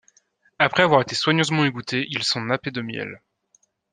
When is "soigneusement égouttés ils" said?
1.13-2.23